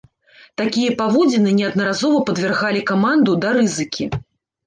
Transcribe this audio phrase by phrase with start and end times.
[0.59, 4.09] Такія паводзіны неаднаразова падвяргалі каманду да рызыкі.